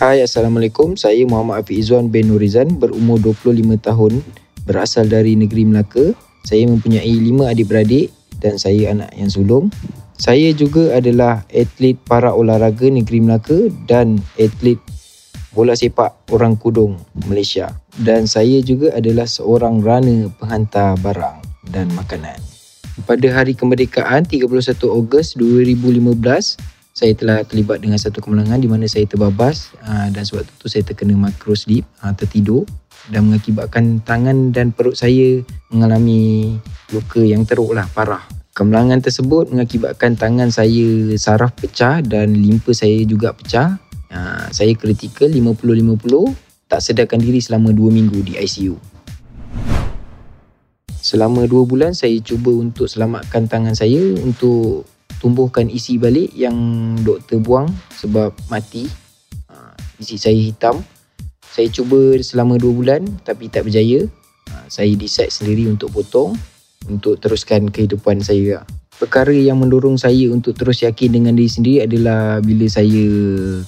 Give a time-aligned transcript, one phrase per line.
[0.00, 0.96] Hai, Assalamualaikum.
[0.96, 4.24] Saya Muhammad Afiq Izzuan bin Nurizan, berumur 25 tahun,
[4.64, 6.16] berasal dari negeri Melaka.
[6.40, 8.08] Saya mempunyai lima adik-beradik
[8.40, 9.68] dan saya anak yang sulung.
[10.16, 14.80] Saya juga adalah atlet para olahraga negeri Melaka dan atlet
[15.52, 16.96] bola sepak orang kudung
[17.28, 17.68] Malaysia.
[18.00, 21.44] Dan saya juga adalah seorang runner penghantar barang
[21.76, 22.40] dan makanan.
[23.04, 24.48] Pada hari kemerdekaan 31
[24.88, 30.44] Ogos 2015, saya telah terlibat dengan satu kemenangan di mana saya terbabas uh, dan sebab
[30.44, 32.68] itu saya terkena macro sleep, uh, tertidur
[33.08, 35.40] dan mengakibatkan tangan dan perut saya
[35.72, 36.52] mengalami
[36.92, 38.20] luka yang teruk lah, parah.
[38.52, 43.80] Kemenangan tersebut mengakibatkan tangan saya saraf pecah dan limpa saya juga pecah.
[44.12, 46.36] Uh, saya kritikal 50-50,
[46.68, 48.76] tak sedarkan diri selama 2 minggu di ICU.
[51.00, 54.84] Selama 2 bulan saya cuba untuk selamatkan tangan saya untuk
[55.20, 56.56] tumbuhkan isi balik yang
[57.04, 58.88] doktor buang sebab mati.
[59.52, 60.80] Ha, isi saya hitam.
[61.44, 64.08] Saya cuba selama 2 bulan tapi tak berjaya.
[64.48, 66.32] Ha, saya decide sendiri untuk potong
[66.88, 68.64] untuk teruskan kehidupan saya.
[68.96, 73.04] Perkara yang mendorong saya untuk terus yakin dengan diri sendiri adalah bila saya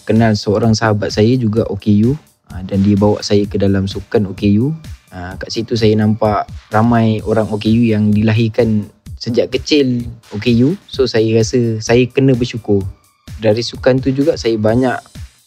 [0.09, 2.16] kenal seorang sahabat saya juga OKU
[2.53, 4.72] ha, dan dia bawa saya ke dalam sukan OKU.
[5.12, 8.89] Kat situ saya nampak ramai orang OKU yang dilahirkan
[9.23, 10.03] sejak kecil
[10.34, 12.83] OKU so saya rasa saya kena bersyukur.
[13.39, 14.98] Dari sukan tu juga saya banyak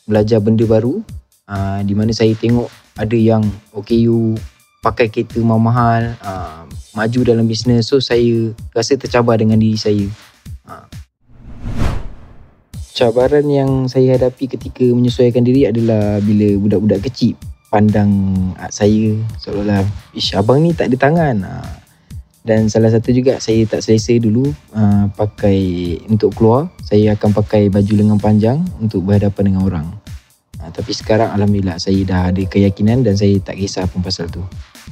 [0.08, 1.04] belajar benda baru.
[1.46, 3.44] Uh, di mana saya tengok ada yang
[3.76, 4.40] OKU
[4.80, 6.64] pakai kereta mahal uh,
[6.96, 7.92] maju dalam bisnes.
[7.92, 10.08] So saya rasa tercabar dengan diri saya.
[10.64, 10.88] Uh.
[12.96, 17.36] cabaran yang saya hadapi ketika menyesuaikan diri adalah bila budak-budak kecil
[17.68, 18.32] pandang
[18.72, 19.84] saya seolah-olah
[20.16, 21.38] ish abang ni tak ada tangan.
[21.44, 21.85] Uh
[22.46, 25.58] dan salah satu juga saya tak selesa dulu uh, pakai
[26.06, 29.88] untuk keluar saya akan pakai baju lengan panjang untuk berhadapan dengan orang.
[30.62, 34.46] Uh, tapi sekarang Alhamdulillah saya dah ada keyakinan dan saya tak kisah pun pasal tu.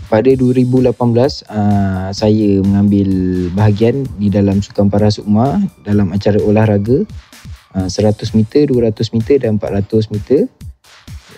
[0.09, 3.09] Pada 2018 uh, saya mengambil
[3.53, 7.05] bahagian di dalam Sukan Para Sukma dalam acara olahraga
[7.77, 10.49] uh, 100 meter, 200 meter dan 400 meter.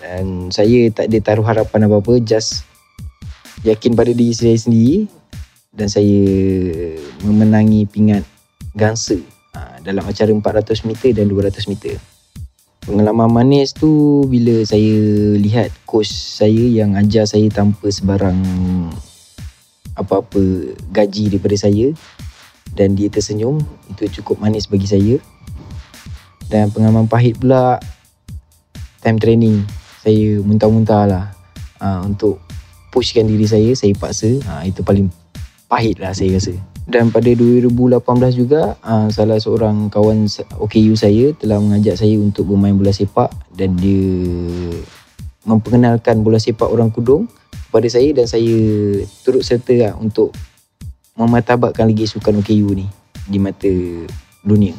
[0.00, 2.64] Dan saya tak ada taruh harapan apa-apa just
[3.68, 5.12] yakin pada diri saya sendiri
[5.76, 6.24] dan saya
[7.20, 8.24] memenangi pingat
[8.72, 9.20] gangsa
[9.52, 12.00] ha, dalam acara 400 meter dan 200 meter.
[12.86, 14.96] Pengalaman manis tu bila saya
[15.36, 18.40] lihat coach saya yang ajar saya tanpa sebarang
[19.96, 21.92] apa-apa gaji daripada saya
[22.76, 23.60] dan dia tersenyum
[23.92, 25.14] itu cukup manis bagi saya.
[26.46, 27.82] Dan pengalaman pahit pula
[29.02, 29.66] time training
[30.06, 31.24] saya muntah-muntah lah
[31.82, 32.38] uh, untuk
[32.94, 35.10] pushkan diri saya saya paksa uh, itu paling
[35.76, 36.56] pahit lah saya rasa.
[36.88, 38.00] Dan pada 2018
[38.32, 40.24] juga uh, salah seorang kawan
[40.56, 44.08] OKU saya telah mengajak saya untuk bermain bola sepak dan dia
[45.44, 47.28] memperkenalkan bola sepak orang kudung
[47.68, 48.56] kepada saya dan saya
[49.20, 50.32] turut serta lah untuk
[51.12, 52.88] mematabatkan lagi sukan OKU ni
[53.28, 53.68] di mata
[54.40, 54.72] dunia.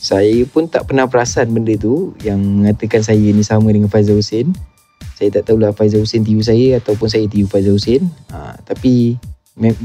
[0.00, 4.56] Saya pun tak pernah perasan benda tu yang mengatakan saya ni sama dengan Faizal Hussein
[5.20, 8.08] saya tak tahulah Faizal Hussein tiru saya ataupun saya tiru Faizal Hussein.
[8.32, 9.20] Ha, tapi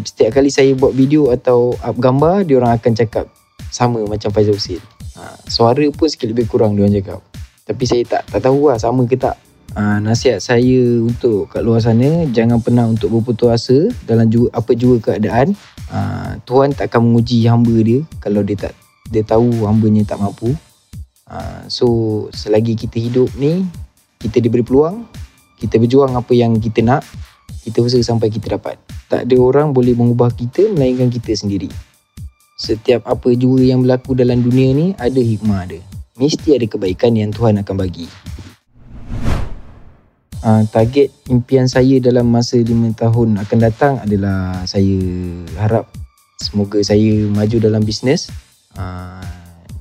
[0.08, 3.28] setiap kali saya buat video atau up gambar dia orang akan cakap
[3.68, 4.80] sama macam Faizal Hussein.
[5.20, 7.20] Ha, suara pun sikit lebih kurang dia orang cakap.
[7.68, 9.36] Tapi saya tak tak tahu lah sama ke tak.
[9.76, 14.72] Ha, nasihat saya untuk kat luar sana jangan pernah untuk berputus asa dalam juga, apa
[14.72, 15.52] juga keadaan.
[15.92, 18.74] Ha, Tuhan tak akan menguji hamba dia kalau dia tak
[19.12, 20.56] dia tahu hambanya tak mampu.
[21.28, 21.88] Ha, so
[22.32, 23.68] selagi kita hidup ni
[24.24, 25.25] kita diberi peluang
[25.66, 27.02] kita berjuang apa yang kita nak
[27.66, 28.78] kita usaha sampai kita dapat.
[29.10, 31.66] Tak ada orang boleh mengubah kita melainkan kita sendiri.
[32.56, 35.80] Setiap apa juga yang berlaku dalam dunia ni ada hikmah ada.
[36.16, 38.06] Mesti ada kebaikan yang Tuhan akan bagi.
[40.46, 45.02] Uh, target impian saya dalam masa 5 tahun akan datang adalah saya
[45.58, 45.90] harap
[46.38, 48.30] semoga saya maju dalam bisnes.
[48.78, 49.26] Uh,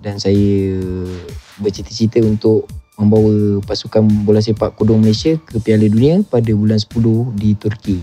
[0.01, 0.81] dan saya
[1.61, 7.51] bercita-cita untuk membawa pasukan bola sepak kudung Malaysia ke Piala Dunia pada bulan 10 di
[7.59, 7.99] Turki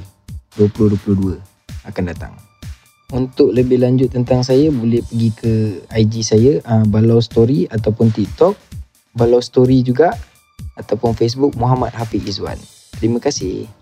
[0.59, 1.39] 2022
[1.87, 2.33] akan datang.
[3.11, 5.51] Untuk lebih lanjut tentang saya boleh pergi ke
[5.91, 8.55] IG saya uh, Balau Story ataupun TikTok
[9.11, 10.15] Balau Story juga
[10.79, 12.55] ataupun Facebook Muhammad Hafiz Izwan.
[12.95, 13.80] Terima kasih.